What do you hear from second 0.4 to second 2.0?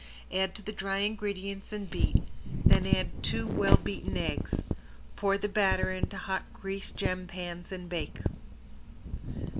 to the dry ingredients and